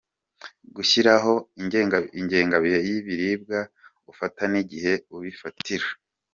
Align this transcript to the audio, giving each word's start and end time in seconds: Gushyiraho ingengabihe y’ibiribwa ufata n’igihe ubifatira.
Gushyiraho 0.75 1.33
ingengabihe 2.23 2.79
y’ibiribwa 2.87 3.59
ufata 4.11 4.41
n’igihe 4.51 4.93
ubifatira. 5.15 5.87